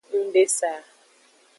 Ng 0.17 0.27
be 0.33 0.43
sa. 0.57 0.71